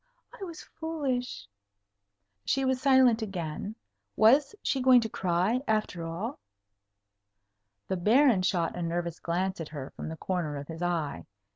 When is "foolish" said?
0.63-1.47